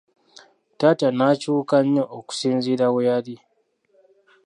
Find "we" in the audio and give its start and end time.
2.93-3.01